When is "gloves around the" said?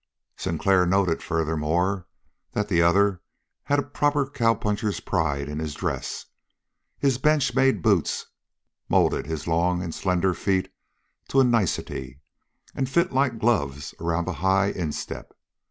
13.37-14.33